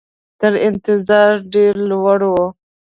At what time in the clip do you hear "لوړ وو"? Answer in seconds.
1.89-2.45